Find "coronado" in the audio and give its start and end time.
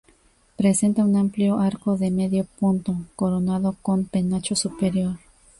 3.15-3.75